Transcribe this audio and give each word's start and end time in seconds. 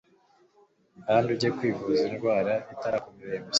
kandi 1.05 1.27
ujye 1.35 1.49
kwivuza 1.57 2.01
indwara 2.11 2.53
itarakurembya 2.73 3.41